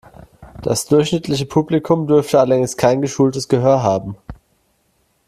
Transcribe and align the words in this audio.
Das 0.63 0.87
durchschnittliche 0.87 1.45
Publikum 1.45 2.07
dürfte 2.07 2.39
allerdings 2.39 2.75
kein 2.75 3.03
geschultes 3.03 3.47
Gehör 3.47 3.83
haben. 3.83 4.17